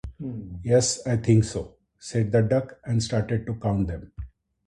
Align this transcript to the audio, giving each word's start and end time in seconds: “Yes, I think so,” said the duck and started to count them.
“Yes, 0.63 1.05
I 1.05 1.15
think 1.17 1.43
so,” 1.43 1.75
said 1.99 2.31
the 2.31 2.41
duck 2.41 2.79
and 2.83 3.03
started 3.03 3.45
to 3.45 3.53
count 3.53 3.87
them. 3.87 4.11